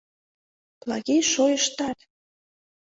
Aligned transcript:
Плагий 0.81 1.21
Шойыштат! 1.31 1.97